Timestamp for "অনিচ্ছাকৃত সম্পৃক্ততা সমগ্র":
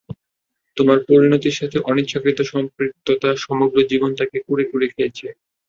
1.89-3.77